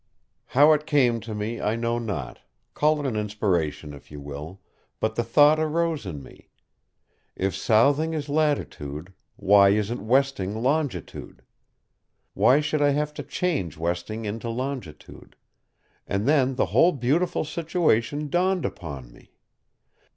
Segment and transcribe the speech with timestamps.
[0.57, 4.59] How it came to me I know not—call it an inspiration if you will;
[4.99, 6.49] but the thought arose in me:
[7.35, 11.43] if southing is latitude, why isn't westing longitude?
[12.33, 15.35] Why should I have to change westing into longitude?
[16.07, 19.35] And then the whole beautiful situation dawned upon me.